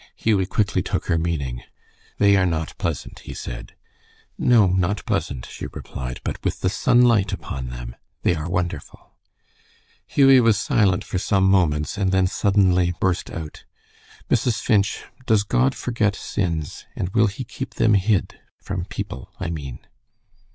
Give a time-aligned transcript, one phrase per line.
[0.15, 1.61] Hughie quickly took her meaning.
[2.17, 3.75] "They are not pleasant," he said.
[4.35, 9.13] "No, not pleasant," she replied, "but with the sunlight upon them they are wonderful."
[10.07, 13.63] Hughie was silent for some moments, and then suddenly burst out,
[14.27, 14.59] "Mrs.
[14.59, 19.81] Finch, does God forget sins, and will he keep them hid, from people, I mean?"